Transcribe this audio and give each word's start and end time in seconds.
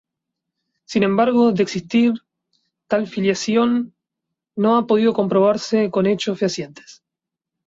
Sin 0.87 1.03
embargo, 1.03 1.51
de 1.51 1.61
existir 1.61 2.13
tal 2.87 3.05
filiación, 3.05 3.93
no 4.55 4.75
ha 4.75 4.87
podido 4.87 5.13
comprobarse 5.13 5.91
con 5.91 6.07
hechos 6.07 6.39
fehacientes. 6.39 7.03